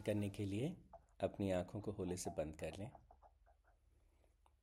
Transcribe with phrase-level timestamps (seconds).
[0.00, 0.76] ध्यान करने के लिए
[1.20, 2.90] अपनी आँखों को होले से बंद कर लें।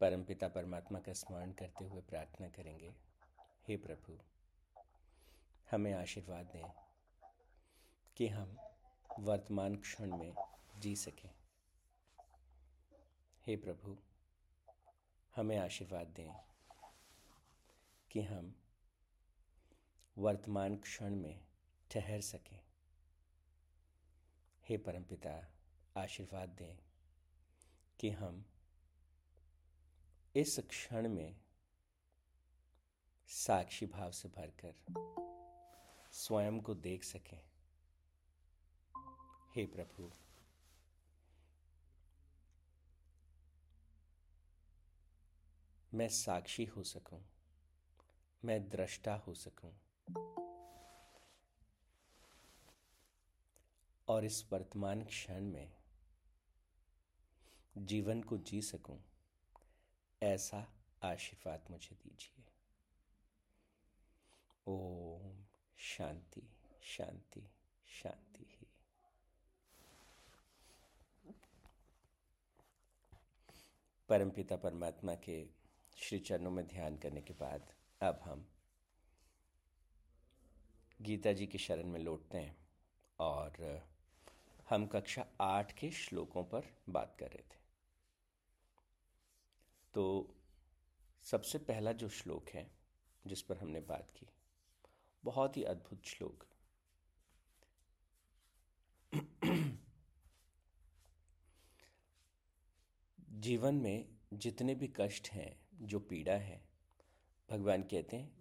[0.02, 2.96] परमपिता परमात्मा का स्मरण करते हुए प्रार्थना करेंगे,
[3.68, 4.18] हे प्रभु,
[5.72, 6.70] हमें आशीर्वाद दें
[8.18, 8.58] कि हम
[9.20, 10.36] वर्तमान क्षण में
[10.80, 11.30] जी सकें।
[13.46, 13.98] हे प्रभु,
[15.36, 16.34] हमें आशीर्वाद दें
[18.12, 18.56] कि हम
[20.18, 21.40] वर्तमान क्षण में
[21.92, 22.67] ठहर सकें।
[24.70, 25.48] हे परमपिता
[25.98, 26.78] आशीर्वाद दें
[28.00, 28.46] कि हम
[30.36, 31.36] इस क्षण में
[33.28, 34.76] साक्षी भाव से भरकर
[36.12, 37.40] स्वयं को देख सकें।
[39.56, 40.12] हे प्रभु,
[45.94, 47.22] मैं साक्षी हो सकूँ,
[48.46, 49.74] मैं दृष्टा हो सकूँ
[54.08, 55.72] और इस वर्तमान क्षण में
[57.78, 59.00] जीवन को जी सकूँ,
[60.24, 60.68] ऐसा
[61.04, 62.44] आशीर्वाद मुझे दीजिए।
[64.68, 65.46] ओम
[65.78, 66.42] शांति
[66.82, 67.50] शांति
[67.88, 68.68] शांति ही।
[74.10, 75.48] परमपिता परमात्मा के
[75.98, 78.48] श्री चरणों में ध्यान करने के बाद अब हम
[81.02, 82.58] गीता जी की शरण में लौटते हैं
[83.20, 83.58] और
[84.70, 87.60] हम कक्षा आठ के श्लोकों पर बात कर रहे थे।
[89.94, 90.36] तो
[91.24, 92.72] सबसे पहला जो श्लोक है,
[93.28, 94.28] जिस पर हमने बात की,
[95.24, 96.46] बहुत ही अद्भुत श्लोक।
[103.30, 106.68] जीवन में जितने भी कष्ट हैं, जो पीड़ा है,
[107.52, 108.38] भगवान कहते हैं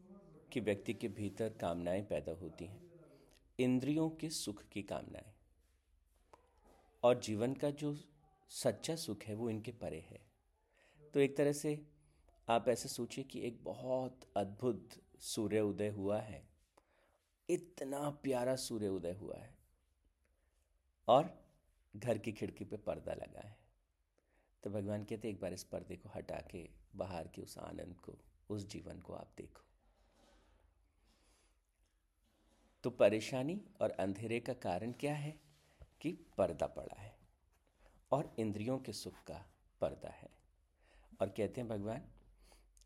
[0.53, 2.91] कि व्यक्ति के भीतर कामनाएँ पैदा होती हैं।
[3.59, 5.36] इंद्रियों के सुख की कामनाएँ।
[7.03, 8.05] और जीवन का जो
[8.49, 10.27] सच्चा सुख है, वो इनके परे है।
[11.15, 11.87] तो एक तरह से
[12.49, 16.49] आप ऐसे सोचिए कि एक बहुत अद्भुत सूर्य उदय हुआ है।
[17.51, 19.59] इतना प्यारा सूर्य उदय हुआ है।
[21.09, 21.47] और
[21.97, 23.59] घर की खिड़की पे पर्दा लगा है।
[24.63, 28.19] तो भगवान कहते एक बार इस पर्दे को हटा के बाहर के उस आनंद को,
[28.51, 29.63] उस जीवन को आप देखो।
[32.83, 35.46] तो परेशानी और अंधेरे का कारण क्या है?
[36.01, 37.15] कि पर्दा पड़ा है
[38.13, 39.45] और इंद्रियों के सुख का
[39.81, 40.29] पर्दा है।
[41.21, 42.03] और कहते हैं भगवान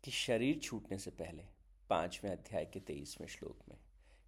[0.03, 1.43] कि शरीर छूटने से पहले
[1.89, 3.77] पाँचवें अध्याय के तेईसवें श्लोक में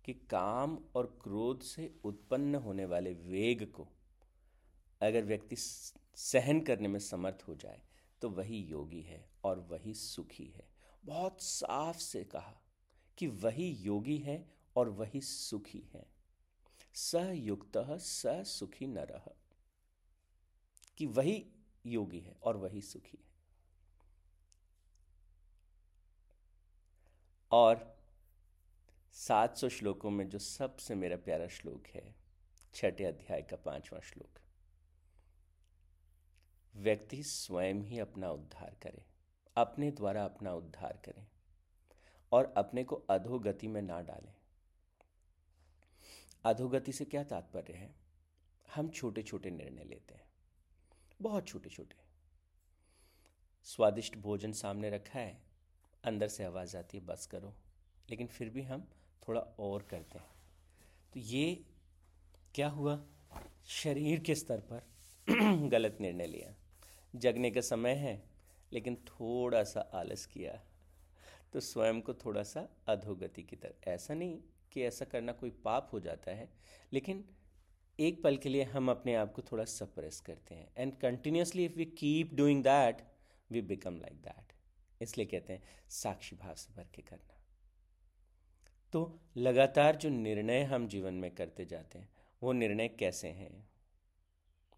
[0.06, 3.88] कि काम और क्रोध से उत्पन्न होने वाले वेग को
[5.02, 7.82] अगर व्यक्ति सहन करने में समर्थ हो जाए
[8.22, 10.68] तो वही योगी है और वही सुखी है।
[11.06, 12.62] बहुत साफ़ से कहा
[13.18, 14.46] कि वही योगी है
[14.76, 16.13] और वही सुखी है।
[16.96, 19.30] सयुक्त स सुखी न रह
[20.98, 21.46] कि वही
[21.86, 23.32] योगी है और वही सुखी है।
[27.52, 27.98] और
[29.16, 32.16] 700 श्लोकों में जो सबसे मेरा प्यारा श्लोक है,
[32.74, 34.40] छठे अध्याय का पांचवा श्लोक,
[36.76, 39.06] व्यक्ति स्वयं ही अपना उद्धार करे,
[39.56, 41.28] अपने द्वारा अपना उद्धार करें
[42.32, 44.34] और अपने को अधोगति में ना डालें।
[46.44, 47.96] अधोगति से क्या तात्पर्य है?
[48.76, 50.28] हम छोटे छोटे निर्णय लेते हैं।
[51.22, 51.96] बहुत छोटे छोटे
[53.64, 55.44] स्वादिष्ट भोजन सामने रखा है,
[56.04, 57.54] अंदर से आवाज़ आती है, बस करो।
[58.10, 58.88] लेकिन फिर भी हम
[59.28, 60.28] थोड़ा और करते हैं।
[61.14, 61.66] तो ये
[62.56, 63.06] क्या हुआ?
[63.66, 64.84] शरीर के स्तर पर
[65.70, 66.56] गलत निर्णय लिया।
[67.16, 68.30] जगने का समय है,
[68.74, 70.64] लेकिन थोड़ा सा आलस किया।
[71.54, 74.42] तो स्वयं को थोड़ा सा अधोगति की तरफ़ ऐसा नहीं
[74.74, 76.50] कि ऐसा करना कोई पाप हो जाता है,
[76.94, 77.26] लेकिन
[78.00, 81.74] एक पल के लिए हम अपने आप को थोड़ा सप्रेस करते हैं। And continuously if
[81.74, 83.02] we keep doing that
[83.52, 84.54] we become like that
[85.02, 87.40] इसलिए कहते हैं, साक्षी भाव से भर के करना।
[88.94, 92.10] तो लगातार जो निर्णय हम जीवन में करते जाते हैं,
[92.44, 93.70] वो निर्णय कैसे हैं?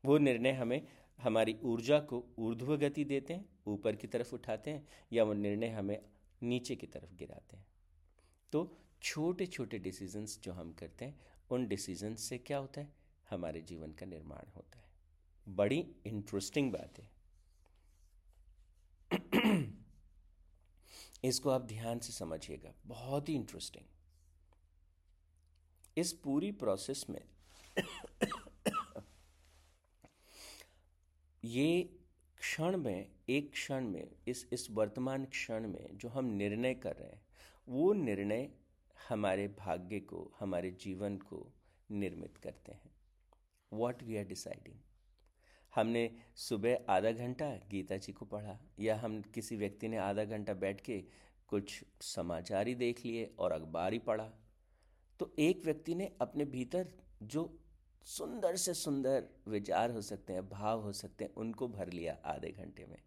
[0.06, 0.88] वो निर्णय हमें
[1.18, 5.68] हमारी ऊर्जा को ऊर्ध्व गति देते हैं, ऊपर की तरफ़ उठाते हैं, या वो निर्णय
[5.68, 6.02] हमें
[6.44, 7.66] नीचे की तरफ़ गिराते हैं।
[8.52, 12.94] तो छोटे छोटे डिसीजंस जो हम करते हैं, उन डिसीजंस से क्या होता है?
[13.30, 14.86] हमारे जीवन का निर्माण होता है।
[15.48, 17.16] बड़ी इंटरेस्टिंग बात है।
[21.24, 23.86] इसको आप ध्यान से समझिएगा। बहुत ही इंटरेस्टिंग
[25.98, 27.22] इस पूरी प्रोसेस में
[31.44, 32.00] ये
[32.38, 37.10] क्षण में, एक क्षण में, इस इस वर्तमान क्षण में जो हम निर्णय कर रहे
[37.10, 37.26] हैं,
[37.70, 38.52] वो निर्णय
[39.10, 41.46] हमारे भाग्य को, हमारे जीवन को
[41.92, 42.92] निर्मित करते हैं।
[43.72, 44.76] वॉट वी आर डिसाइडिंग
[45.74, 50.54] हमने सुबह आधा घंटा गीता जी को पढ़ा, या हम किसी व्यक्ति ने आधा घंटा
[50.54, 51.04] बैठ के
[51.48, 54.30] कुछ समाचार ही देख लिए और अखबार ही पढ़ा?
[55.20, 56.88] तो एक व्यक्ति ने अपने भीतर
[57.24, 57.60] जो
[58.06, 62.52] सुंदर से सुंदर विचार हो सकते हैं, भाव हो सकते हैं, उनको भर लिया आधे
[62.52, 62.98] घंटे में।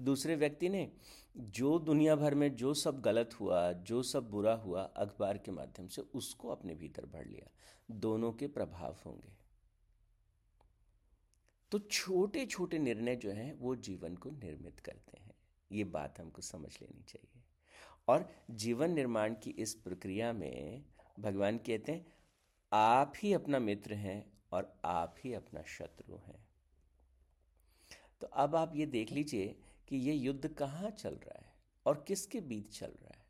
[0.00, 0.92] दूसरे व्यक्ति ने,
[1.36, 5.88] जो दुनिया भर में जो सब गलत हुआ, जो सब बुरा हुआ, अखबार के माध्यम
[5.88, 7.50] से उसको अपने भीतर भर लिया।
[7.90, 9.32] दोनों के प्रभाव होंगे।
[11.70, 15.34] तो छोटे छोटे निर्णय जो हैं, वो जीवन को निर्मित करते हैं।
[15.72, 17.42] ये बात हमको समझ लेनी चाहिए।
[18.08, 20.84] और जीवन निर्माण की इस प्रक्रिया में
[21.20, 22.06] भगवान कहते हैं,
[22.72, 26.48] आप ही अपना मित्र हैं और आप ही अपना शत्रु हैं।
[28.20, 31.52] तो अब आप ये देख लीजिए कि ये युद्ध कहाँ चल रहा है
[31.86, 33.26] और किसके बीच चल रहा है?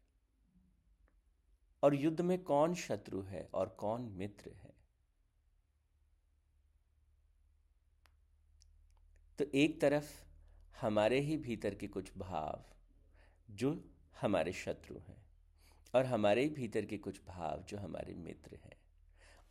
[1.83, 4.75] और युद्ध में कौन शत्रु है और कौन मित्र है?
[9.39, 10.25] तो एक तरफ़
[10.81, 12.65] हमारे ही भीतर के कुछ भाव
[13.51, 13.85] जो
[14.21, 15.27] हमारे शत्रु हैं
[15.95, 18.77] और हमारे ही भीतर के कुछ भाव जो हमारे मित्र हैं।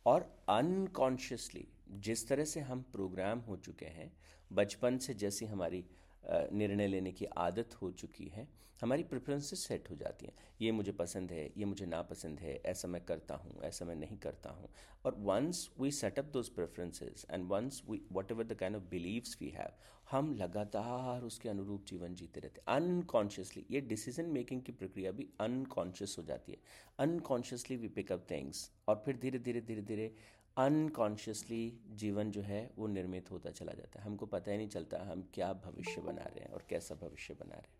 [0.06, 4.16] और अनकॉन्शियसली जिस तरह से हम प्रोग्राम हो चुके हैं,
[4.52, 5.84] बचपन से जैसी हमारी
[6.30, 8.48] निर्णय लेने की आदत हो चुकी है।
[8.82, 12.88] हमारी प्रेफरेंसेस सेट हो जाती हैं। ये मुझे पसंद है, ये मुझे नापसंद है, ऐसा
[12.88, 14.68] मैं करता हूँ, ऐसा मैं नहीं करता हूँ।
[15.04, 18.00] और once we set up those preferences and once we
[18.32, 19.72] whatever the kind of beliefs we have
[20.10, 25.28] हम लगातार उसके अनुरूप जीवन जीते रहते हैं। अनकॉन्शियसली ये डिसीज़न मेकिंग की प्रक्रिया भी
[25.40, 26.58] अनकॉन्शियस हो जाती है।
[26.98, 30.12] अनकॉन्शियसली वी पिकअप थिंग्स और फिर धीरे धीरे धीरे धीरे
[30.58, 35.02] अनकॉन्शियसली जीवन जो है, वो निर्मित होता चला जाता है। हमको पता ही नहीं चलता
[35.02, 37.78] हम क्या भविष्य बना रहे हैं और कैसा भविष्य बना रहे हैं।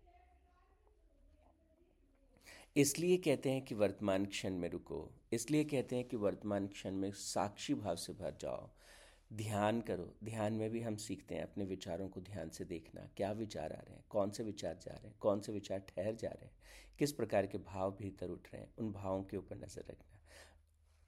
[2.75, 7.11] इसलिए कहते हैं कि वर्तमान क्षण में रुको। इसलिए कहते हैं कि वर्तमान क्षण में
[7.11, 8.69] साक्षी भाव से भर जाओ।
[9.33, 13.31] ध्यान करो। ध्यान में भी हम सीखते हैं अपने विचारों को ध्यान से देखना। क्या
[13.31, 14.03] विचार आ रहे हैं?
[14.09, 15.15] कौन से विचार जा रहे हैं?
[15.19, 16.53] कौन से विचार ठहर जा रहे हैं?
[16.99, 18.73] किस प्रकार के भाव भीतर उठ रहे हैं?
[18.77, 20.19] उन भावों के ऊपर नज़र रखना।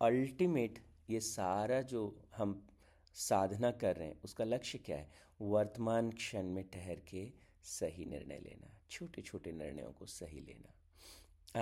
[0.02, 0.80] अल्टीमेट
[1.10, 2.68] ये सारा जो हम
[3.14, 5.12] साधना कर रहे हैं, उसका लक्ष्य क्या है?
[5.42, 7.32] वर्तमान क्षण में ठहर के
[7.64, 10.74] सही निर्णय लेना छोटे छोटे निर्णयों को सही लेना।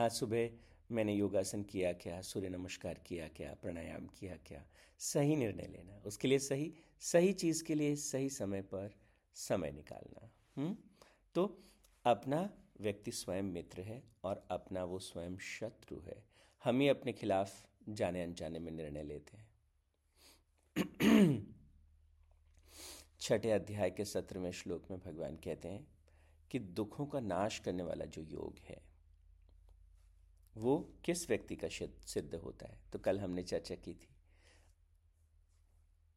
[0.06, 0.50] आज सुबह
[0.92, 4.66] मैंने योगासन किया क्या, सूर्य नमस्कार किया क्या, प्राणायाम किया क्या,
[5.00, 8.96] सही निर्णय लेना, उसके लिए सही सही चीज़ के लिए सही समय पर
[9.34, 10.98] समय निकालना। हुँ?
[11.36, 11.64] तो
[12.06, 12.50] अपना
[12.82, 16.24] व्यक्ति स्वयं मित्र है और अपना वो स्वयं शत्रु है।
[16.64, 19.50] हम ही अपने खिलाफ जाने अनजाने में निर्णय लेते हैं।
[23.20, 25.88] छठे अध्याय के सत्रहवें श्लोक में भगवान कहते हैं
[26.52, 28.82] कि दुखों का नाश करने वाला जो योग है,
[30.58, 31.68] वो किस व्यक्ति का
[32.08, 32.80] सिद्ध होता है?
[32.94, 34.16] तो कल हमने चर्चा की थी।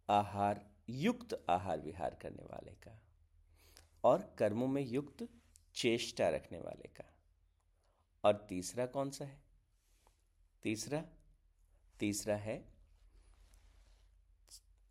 [0.09, 3.03] आहार, युक्त आहार विहार करने वाले का
[4.05, 5.29] और कर्मों में युक्त
[5.75, 7.05] चेष्टा रखने वाले का।
[8.25, 9.43] और तीसरा कौन सा है?
[10.63, 11.05] तीसरा
[12.03, 12.73] तीसरा है,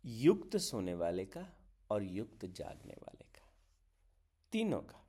[0.04, 1.48] युक्त सोने वाले का
[1.90, 3.52] और युक्त जागने वाले का।
[4.52, 5.08] तीनों का।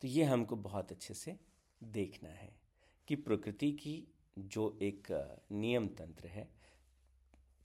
[0.00, 1.40] तो ये हमको बहुत अच्छे से
[1.82, 2.60] देखना है
[3.08, 5.06] कि प्रकृति की जो एक
[5.52, 6.48] नियम तंत्र है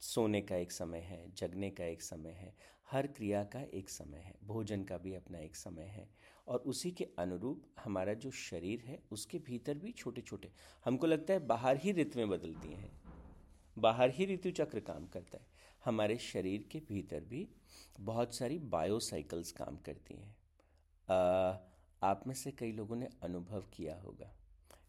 [0.01, 2.53] सोने का एक समय है, जगने का एक समय है,
[2.91, 6.07] हर क्रिया का एक समय है, भोजन का भी अपना एक समय है।
[6.47, 10.51] और उसी के अनुरूप हमारा जो शरीर है, उसके भीतर भी छोटे छोटे
[10.85, 12.91] हमको लगता है बाहर ही ऋतुएँ बदलती हैं।
[13.77, 15.47] बाहर ही ऋतु चक्र काम करता है।
[15.85, 17.47] हमारे शरीर के भीतर भी
[17.99, 20.35] बहुत सारी बायोसाइकल्स काम करती हैं।
[22.01, 24.33] आप में से कई लोगों ने अनुभव किया होगा।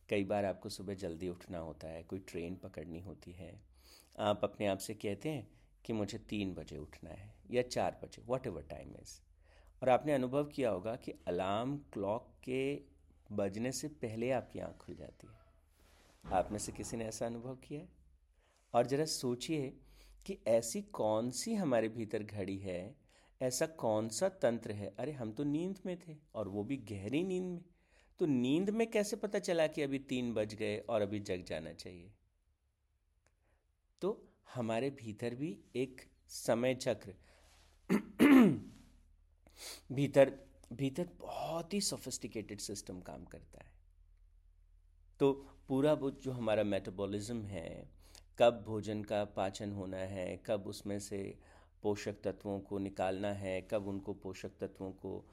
[0.09, 3.70] कई बार आपको सुबह जल्दी उठना होता है, कोई ट्रेन पकड़नी होती है
[4.19, 5.51] आप अपने आप से कहते हैं
[5.85, 9.21] कि मुझे तीन बजे उठना है या चार बजे वॉट एवर टाइम इज़
[9.83, 12.81] और आपने अनुभव किया होगा कि अलार्म क्लॉक के
[13.33, 15.41] बजने से पहले आपकी आँख खुल जाती है।
[16.33, 17.89] आप में से किसी ने ऐसा अनुभव किया है?
[18.75, 19.77] और ज़रा सोचिए
[20.27, 22.97] कि ऐसी कौन सी हमारे भीतर घड़ी है,
[23.43, 24.95] ऐसा कौन सा तंत्र है?
[24.99, 27.65] अरे, हम तो नींद में थे और वो भी गहरी नींद में।
[28.19, 31.73] तो नींद में कैसे पता चला कि अभी तीन बज गए और अभी जग जाना
[31.73, 32.13] चाहिए?
[34.03, 34.11] तो
[34.55, 37.15] हमारे भीतर भी एक समय चक्र,
[39.93, 40.33] भीतर
[40.73, 43.73] भीतर बहुत ही सोफिस्टिकेटेड सिस्टम काम करता है।
[45.21, 45.33] तो
[45.69, 47.89] पूरा वो जो हमारा मेटाबॉलिज्म है,
[48.39, 51.19] कब भोजन का पाचन होना है, कब उसमें से
[51.83, 55.25] पोषक तत्वों को निकालना है, कब उनको पोषक तत्वों को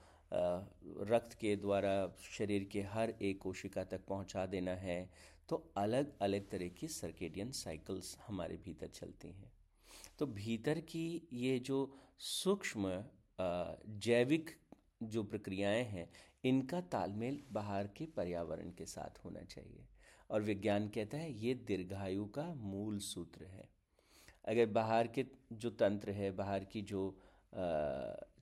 [1.08, 1.96] रक्त के द्वारा
[2.32, 5.10] शरीर के हर एक कोशिका तक पहुँचा देना है
[5.50, 9.52] तो अलग अलग तरह की सर्केडियन साइकिल्स हमारे भीतर चलती हैं।
[10.20, 11.78] तो भीतर की ये जो
[12.20, 13.04] सूक्ष्म
[14.00, 14.50] जैविक
[15.04, 16.10] जो प्रक्रियाएँ हैं,
[16.44, 19.86] इनका तालमेल बाहर के पर्यावरण के साथ होना चाहिए।
[20.30, 23.70] और विज्ञान कहता है, ये दीर्घायु का मूल सूत्र है।
[24.46, 27.18] अगर बाहर के जो तंत्र है, बाहर की जो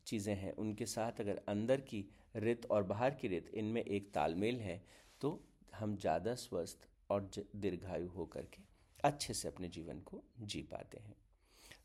[0.07, 2.05] चीज़ें हैं, उनके साथ अगर अंदर की
[2.37, 4.81] रित और बाहर की रित, इनमें एक तालमेल है
[5.21, 5.39] तो
[5.75, 8.61] हम ज़्यादा स्वस्थ और दीर्घायु होकर के
[9.03, 11.15] अच्छे से अपने जीवन को जी पाते हैं।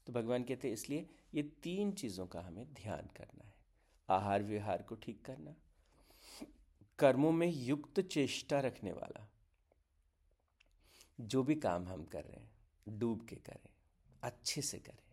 [0.06, 3.54] तो भगवान कहते हैं, इसलिए ये तीन चीज़ों का हमें ध्यान करना है।
[4.08, 5.54] आहार विहार को ठीक करना,
[6.98, 9.26] कर्मों में युक्त चेष्टा रखने वाला,
[11.18, 13.68] जो भी काम हम कर रहे हैं, डूब के करें,
[14.22, 15.08] अच्छे से करें।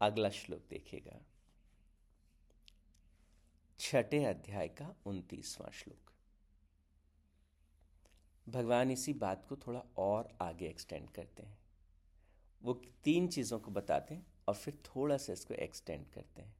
[0.00, 1.20] अगला श्लोक देखेगा
[3.78, 6.05] छठे अध्याय का उनतीसवां श्लोक।
[8.48, 11.58] भगवान इसी बात को थोड़ा और आगे एक्सटेंड करते हैं।
[12.62, 12.74] वो
[13.04, 16.54] तीन चीज़ों को बताते हैं और फिर थोड़ा सा इसको एक्सटेंड करते हैं।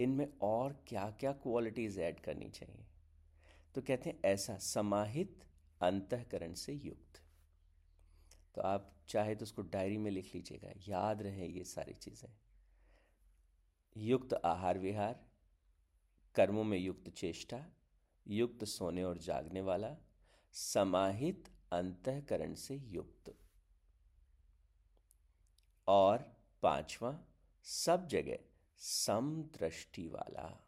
[0.00, 2.86] इनमें और क्या क्या क्वालिटीज़ ऐड करनी चाहिए?
[3.74, 5.44] तो कहते हैं, ऐसा समाहित
[5.80, 7.20] अंतकरण से युक्त।
[8.54, 12.30] तो आप चाहे तो उसको डायरी में लिख लीजिएगा, याद रहे ये सारी चीज़ें।
[13.96, 15.20] युक्त आहार विहार,
[16.34, 17.64] कर्मों में युक्त चेष्टा,
[18.26, 19.96] युक्त सोने और जागने वाला
[20.52, 23.36] समाहित अंतकरण से युक्त।
[25.88, 26.18] और
[26.62, 27.24] पांचवा,
[27.62, 28.38] सब जगह
[28.78, 30.66] समदृष्टि वाला।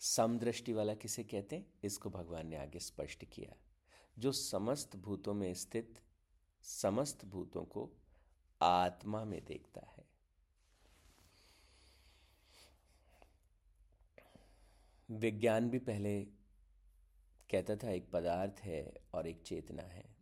[0.00, 1.72] समदृष्टि वाला किसे कहते हैं?
[1.84, 3.56] इसको भगवान ने आगे स्पष्ट किया।
[4.18, 6.02] जो समस्त भूतों में स्थित,
[6.62, 7.90] समस्त भूतों को
[8.62, 10.01] आत्मा में देखता है।
[15.10, 16.24] विज्ञान भी पहले
[17.50, 20.16] कहता था एक पदार्थ है और एक चेतना है।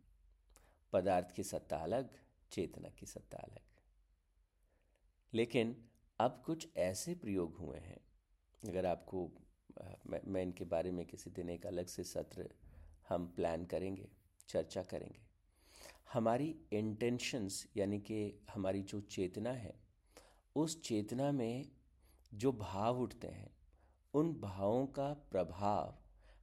[0.93, 2.09] पदार्थ की सत्ता अलग
[2.51, 3.61] चेतना की सत्ता अलग।
[5.33, 7.99] लेकिन अब कुछ ऐसे प्रयोग हुए हैं।
[8.69, 9.31] अगर आपको
[10.07, 12.49] मैं, मैं इनके बारे में किसी दिन एक अलग से सत्र
[13.09, 14.11] हम प्लान करेंगे
[14.47, 15.21] चर्चा करेंगे।
[16.13, 19.83] हमारी इंटेंशंस यानी कि हमारी जो चेतना है
[20.55, 21.71] उस चेतना में
[22.33, 23.60] जो भाव उठते हैं
[24.13, 25.95] उन भावों का प्रभाव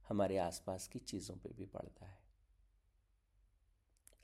[0.09, 2.19] हमारे आसपास की चीज़ों पे भी पड़ता है।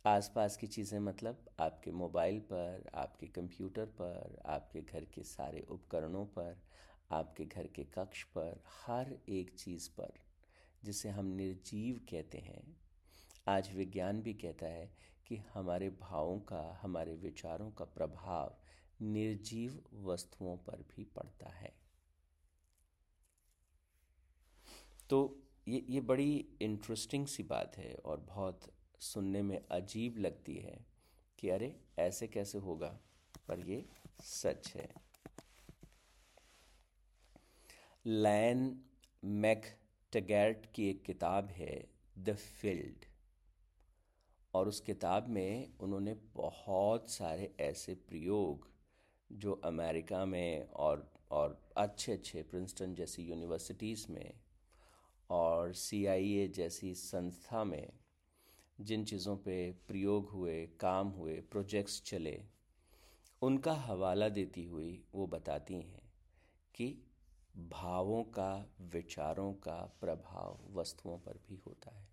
[0.05, 6.25] आसपास की चीज़ें मतलब आपके मोबाइल पर, आपके कंप्यूटर पर, आपके घर के सारे उपकरणों
[6.25, 6.61] पर,
[7.11, 10.13] आपके घर के कक्ष पर, हर एक चीज़ पर,
[10.83, 12.77] जिसे हम निर्जीव कहते हैं।
[13.47, 14.95] आज विज्ञान भी कहता है
[15.27, 18.57] कि हमारे भावों का, हमारे विचारों का प्रभाव
[19.01, 21.74] निर्जीव वस्तुओं पर भी पड़ता है।
[25.09, 28.61] तो ये ये बड़ी इंटरेस्टिंग सी बात है और बहुत
[28.99, 30.85] सुनने में अजीब लगती है
[31.39, 32.99] कि अरे, ऐसे कैसे होगा?
[33.47, 33.85] पर ये
[34.23, 34.89] सच है।
[38.05, 38.81] लैन
[39.23, 39.65] मैक
[40.13, 41.87] टगैर्ट की एक किताब है
[42.19, 43.05] द फ़ील्ड
[44.53, 48.67] और उस किताब में उन्होंने बहुत सारे ऐसे प्रयोग
[49.31, 54.33] जो अमेरिका में और और अच्छे अच्छे प्रिंसटन जैसी यूनिवर्सिटीज़ में
[55.29, 57.93] और CIA जैसी संस्था में
[58.81, 62.43] जिन चीज़ों पे प्रयोग हुए, काम हुए प्रोजेक्ट्स चले,
[63.41, 66.13] उनका हवाला देती हुई वो बताती हैं
[66.75, 67.03] कि
[67.57, 72.09] भावों का, विचारों का प्रभाव वस्तुओं पर भी होता है।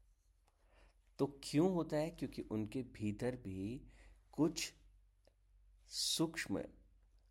[1.18, 2.10] तो क्यों होता है?
[2.10, 3.88] क्योंकि उनके भीतर भी
[4.32, 4.72] कुछ
[5.88, 6.62] सूक्ष्म,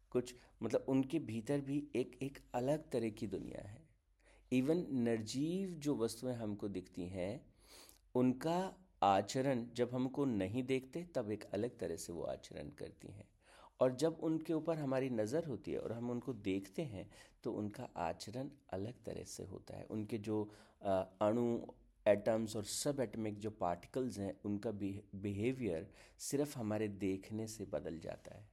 [0.09, 3.90] कुछ मतलब उनके भीतर भी एक एक अलग तरह की दुनिया है।
[4.51, 7.41] इवन निर्जीव जो वस्तुएँ हमको दिखती हैं,
[8.15, 13.27] उनका आचरण जब हमको नहीं देखते, तब एक अलग तरह से वो आचरण करती हैं।
[13.79, 17.09] और जब उनके ऊपर हमारी नज़र होती है और हम उनको देखते हैं
[17.43, 20.41] तो उनका आचरण अलग तरह से होता है। उनके जो
[20.81, 21.59] अणु
[22.05, 25.89] एटम्स और सब एटमिक जो पार्टिकल्स हैं, उनका बिहेवियर
[26.19, 28.49] सिर्फ़ हमारे देखने से बदल जाता है।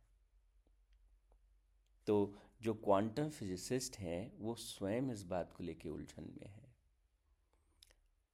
[2.07, 6.67] तो जो क्वांटम फिजिसिस्ट हैं, वो स्वयं इस बात को लेके उलझन में है।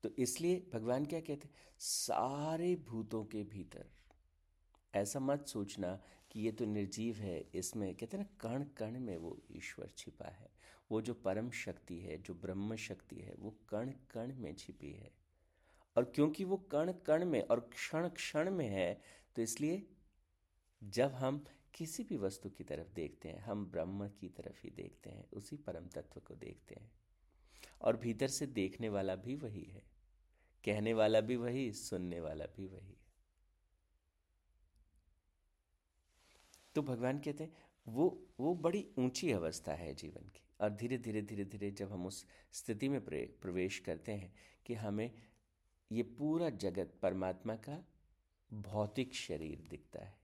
[0.05, 1.55] तो इसलिए भगवान क्या कहते हैं?
[1.79, 3.87] सारे भूतों के भीतर,
[4.95, 5.99] ऐसा मत सोचना
[6.31, 10.51] कि ये तो निर्जीव है, इसमें कहते ना कण कण में वो ईश्वर छिपा है।
[10.91, 15.11] वो जो परम शक्ति है, जो ब्रह्म शक्ति है, वो कण कण में छिपी है।
[15.97, 19.01] और क्योंकि वो कण कण में और क्षण क्षण में है
[19.37, 19.83] तो इसलिए
[20.83, 25.11] जब हम किसी भी वस्तु की तरफ़ देखते हैं, हम ब्रह्म की तरफ़ ही देखते
[25.11, 26.93] हैं, उसी परम तत्व को देखते हैं।
[27.81, 29.83] और भीतर से देखने वाला भी वही है,
[30.65, 33.05] कहने वाला भी वही, सुनने वाला भी वही। है
[36.75, 37.57] तो भगवान कहते हैं,
[37.89, 42.07] वो वो बड़ी ऊँची अवस्था है जीवन की। और धीरे धीरे धीरे धीरे जब हम
[42.07, 44.35] उस स्थिति में प्रवेश करते हैं
[44.67, 45.23] कि हमें
[45.93, 47.85] ये पूरा जगत परमात्मा का
[48.53, 50.24] भौतिक शरीर दिखता है।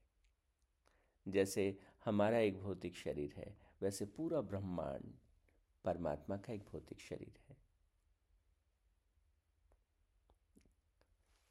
[1.28, 5.12] जैसे हमारा एक भौतिक शरीर है वैसे पूरा ब्रह्मांड
[5.84, 7.56] परमात्मा का एक भौतिक शरीर है।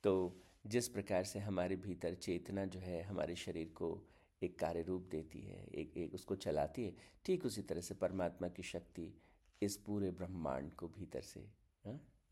[0.03, 4.07] तो जिस प्रकार से हमारे भीतर चेतना जो है हमारे शरीर को
[4.43, 6.95] एक कार्य रूप देती है एक एक उसको चलाती है
[7.25, 9.21] ठीक उसी तरह से परमात्मा की शक्ति
[9.61, 11.51] इस पूरे ब्रह्मांड को भीतर से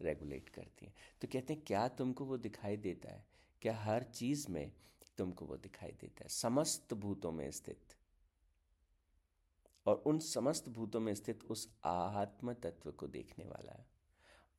[0.01, 3.25] रेगुलेट हाँ, करती है। तो कहते हैं क्या तुमको वो दिखाई देता है?
[3.62, 4.72] क्या हर चीज़ में
[5.18, 7.96] तुमको वो दिखाई देता है। समस्त भूतों में स्थित।
[9.86, 13.88] और उन समस्त भूतों में स्थित उस आत्म तत्व को देखने वाला है।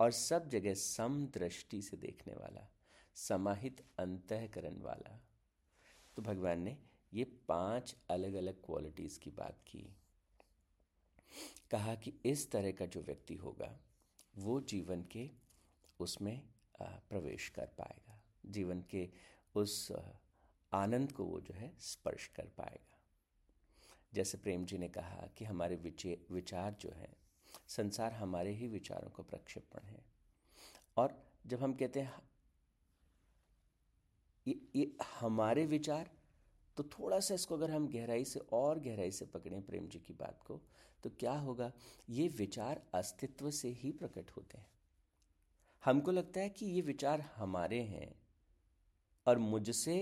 [0.00, 2.69] और सब जगह सम दृष्टि से देखने वाला,
[3.15, 5.21] समाहित अंतकरण वाला।
[6.17, 6.79] तो भगवान ने
[7.12, 9.97] ये पाँच अलग अलग क्वालिटीज़ की बात की।
[11.71, 13.79] कहा कि इस तरह का जो व्यक्ति होगा,
[14.37, 15.31] वो जीवन के
[16.00, 16.49] उसमें
[16.83, 19.11] प्रवेश कर पाएगा। जीवन के
[19.55, 19.93] उस
[20.73, 22.97] आनंद को वो जो है स्पर्श कर पाएगा।
[24.13, 25.77] जैसे प्रेम जी ने कहा कि हमारे
[26.31, 27.15] विचार जो हैं
[27.69, 30.05] संसार हमारे ही विचारों का प्रक्षेपण है।
[30.97, 31.15] और
[31.47, 32.23] जब हम कहते हैं
[34.47, 36.11] ये, ये हमारे विचार
[36.77, 40.13] तो थोड़ा सा इसको अगर हम गहराई से और गहराई से पकड़ें प्रेम जी की
[40.13, 40.61] बात को
[41.05, 41.71] तो क्या होगा
[42.11, 44.67] ये विचार अस्तित्व से ही प्रकट होते हैं।
[45.83, 48.15] हमको लगता है कि ये विचार हमारे हैं
[49.27, 49.97] और मुझसे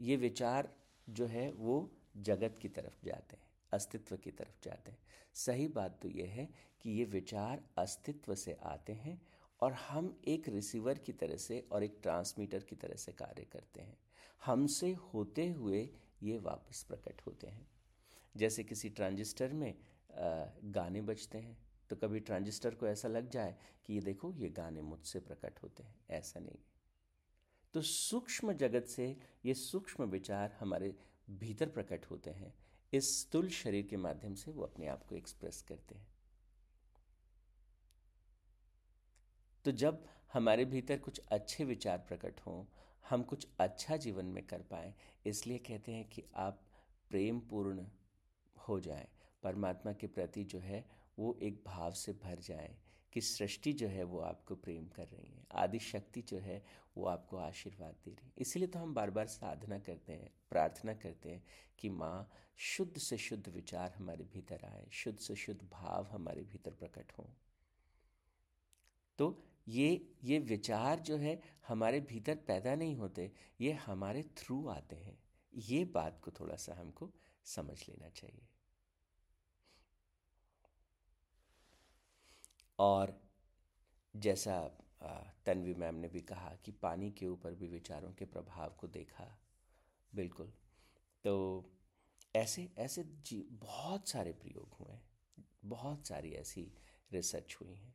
[0.00, 0.68] ये विचार
[1.08, 4.98] जो है वो जगत की तरफ़ जाते हैं, अस्तित्व की तरफ़ जाते हैं।
[5.36, 6.48] सही बात तो ये है
[6.80, 9.20] कि ये विचार अस्तित्व से आते हैं
[9.60, 13.80] और हम एक रिसीवर की तरह से और एक ट्रांसमीटर की तरह से कार्य करते
[13.80, 13.96] हैं।
[14.42, 15.88] हमसे होते हुए
[16.22, 17.66] ये वापस प्रकट होते हैं।
[18.34, 19.74] जैसे किसी ट्रांजिस्टर में
[20.66, 21.56] गाने बजते हैं
[21.90, 25.82] तो कभी ट्रांजिस्टर को ऐसा लग जाए कि ये देखो, ये गाने मुझसे प्रकट होते
[25.82, 26.58] हैं। ऐसा नहीं
[27.74, 30.94] तो सूक्ष्म जगत से ये सूक्ष्म विचार हमारे
[31.30, 32.54] भीतर प्रकट होते हैं।
[32.92, 36.06] इस स्थूल शरीर के माध्यम से वो अपने आप को एक्सप्रेस करते हैं।
[39.64, 42.64] तो जब हमारे भीतर कुछ अच्छे विचार प्रकट हों,
[43.10, 44.94] हम कुछ अच्छा जीवन में कर पाए,
[45.26, 46.62] इसलिए कहते हैं कि आप
[47.10, 47.86] प्रेम पूर्ण
[48.68, 49.08] हो जाएँ।
[49.42, 50.84] परमात्मा के प्रति जो है,
[51.18, 52.76] वो एक भाव से भर जाए।
[53.12, 56.62] कि सृष्टि जो है वो आपको प्रेम कर रही है आदि शक्ति जो है
[56.96, 60.94] वो आपको आशीर्वाद दे रही है। इसलिए तो हम बार बार साधना करते हैं, प्रार्थना
[60.94, 61.42] करते हैं
[61.78, 66.70] कि माँ, शुद्ध से शुद्ध विचार हमारे भीतर आए, शुद्ध से शुद्ध भाव हमारे भीतर
[66.70, 67.26] प्रकट हों।
[69.18, 74.96] तो ये ये विचार जो है हमारे भीतर पैदा नहीं होते, ये हमारे थ्रू आते
[74.96, 75.18] हैं।
[75.54, 77.10] ये बात को थोड़ा सा हमको
[77.44, 78.48] समझ लेना चाहिए।
[82.80, 83.22] और
[84.16, 84.70] जैसा
[85.46, 89.40] तन्वी मैम ने भी कहा कि पानी के ऊपर भी विचारों के प्रभाव को देखा।
[90.14, 90.52] बिल्कुल।
[91.24, 91.64] तो
[92.36, 95.10] ऐसे ऐसे जी, बहुत सारे प्रयोग हुए हैं।
[95.64, 96.72] बहुत सारी ऐसी
[97.12, 97.94] रिसर्च हुई हैं।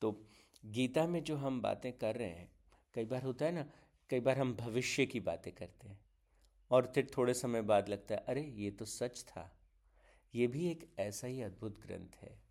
[0.00, 0.26] तो
[0.64, 2.52] गीता में जो हम बातें कर रहे हैं,
[2.94, 3.70] कई बार होता है ना,
[4.10, 6.00] कई बार हम भविष्य की बातें करते हैं
[6.70, 9.58] और फिर थोड़े समय बाद लगता है, अरे, ये तो सच था।
[10.34, 12.45] ये भी एक ऐसा ही अद्भुत ग्रंथ है।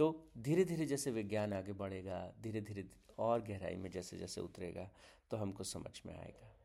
[0.00, 4.90] तो धीरे धीरे जैसे विज्ञान आगे बढ़ेगा धीरे धीरे और गहराई में जैसे जैसे उतरेगा
[5.30, 6.56] तो हमको समझ में आएगा।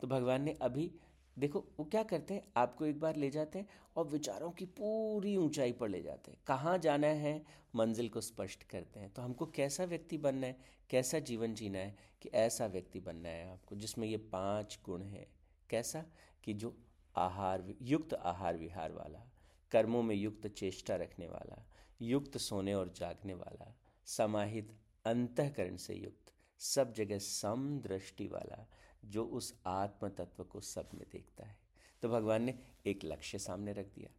[0.00, 0.94] तो भगवान ने अभी,
[1.38, 5.36] देखो, वो क्या करते हैं, आपको एक बार ले जाते हैं और विचारों की पूरी
[5.36, 9.46] ऊंचाई पर ले जाते हैं। कहाँ जाना है, मंजिल को स्पष्ट करते हैं। तो हमको
[9.46, 10.56] कैसा व्यक्ति बनना है,
[10.90, 15.26] कैसा जीवन जीना है, कि ऐसा व्यक्ति बनना है आपको, जिसमें ये पाँच गुण हैं।
[15.70, 16.04] कैसा?
[16.44, 16.76] कि जो
[17.16, 19.26] आहार, युक्त आहार विहार वाला,
[19.70, 21.66] कर्मों में युक्त चेष्टा रखने वाला
[22.02, 28.66] युक्त सोने और जागने वाला, समाहित अंतकरण से युक्त, सब जगह सम दृष्टि वाला,
[29.04, 31.58] जो उस आत्म तत्व को सब में देखता है।
[32.02, 34.10] तो भगवान ने एक लक्ष्य सामने रख दिया।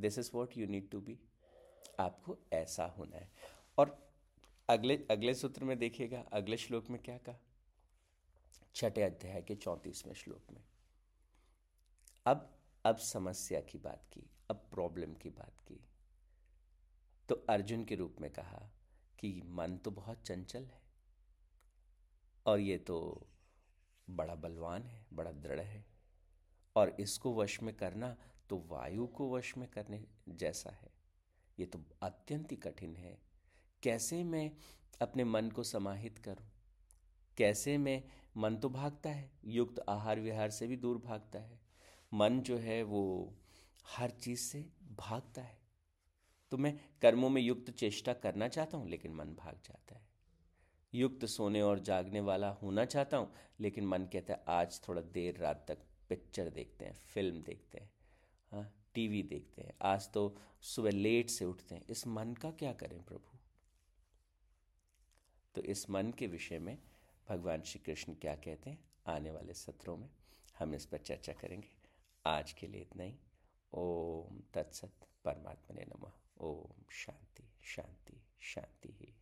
[0.00, 1.18] This is what you need to be
[2.00, 3.30] आपको ऐसा होना है।
[3.78, 4.12] और
[4.68, 7.40] अगले अगले सूत्र में देखिएगा, अगले श्लोक में क्या कहा?
[8.74, 10.64] छठे अध्याय के चौंतीसवें श्लोक में।
[12.26, 15.80] अब अब समस्या की बात की, अब प्रॉब्लम की बात की।
[17.28, 18.70] तो अर्जुन के रूप में कहा
[19.18, 20.82] कि मन तो बहुत चंचल है
[22.46, 23.26] और ये तो
[24.10, 25.86] बड़ा बलवान है, बड़ा दृढ़ है।
[26.76, 28.16] और इसको वश में करना
[28.48, 30.90] तो वायु को वश में करने जैसा है।
[31.58, 33.18] ये तो अत्यंत ही कठिन है।
[33.82, 34.50] कैसे मैं
[35.02, 36.46] अपने मन को समाहित करूँ?
[37.36, 38.04] कैसे मैं,
[38.36, 41.60] मन तो भागता है, युक्त आहार विहार से भी दूर भागता है।
[42.14, 43.34] मन जो है वो
[43.86, 45.57] हर चीज़ से भागता है।
[46.52, 50.06] तो मैं कर्मों में युक्त चेष्टा करना चाहता हूँ, लेकिन मन भाग जाता है।
[50.92, 55.36] युक्त सोने और जागने वाला होना चाहता हूँ, लेकिन मन कहता है, आज थोड़ा देर
[55.36, 57.90] रात तक पिक्चर देखते हैं, फ़िल्म देखते हैं
[58.52, 62.72] हाँ टीवी देखते हैं, आज तो सुबह लेट से उठते हैं। इस मन का क्या
[62.72, 63.36] करें प्रभु?
[65.54, 66.78] तो इस मन के विषय में
[67.28, 68.78] भगवान श्री कृष्ण क्या कहते हैं?
[69.06, 70.08] आने वाले सत्रों में
[70.58, 71.68] हम इस पर चर्चा करेंगे।
[72.24, 73.14] आज के लिए इतना ही।
[73.72, 79.17] ओम तत्सत परमात्मा ने नमः। ओम शांति शांति शांति ही।